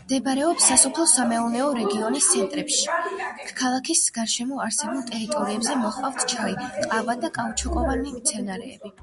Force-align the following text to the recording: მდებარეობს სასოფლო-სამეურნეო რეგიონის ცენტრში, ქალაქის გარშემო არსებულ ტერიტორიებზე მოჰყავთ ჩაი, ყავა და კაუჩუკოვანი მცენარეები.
მდებარეობს 0.00 0.66
სასოფლო-სამეურნეო 0.72 1.70
რეგიონის 1.78 2.28
ცენტრში, 2.34 2.86
ქალაქის 3.62 4.04
გარშემო 4.20 4.62
არსებულ 4.68 5.02
ტერიტორიებზე 5.10 5.76
მოჰყავთ 5.84 6.26
ჩაი, 6.36 6.58
ყავა 6.94 7.20
და 7.26 7.34
კაუჩუკოვანი 7.42 8.16
მცენარეები. 8.22 8.96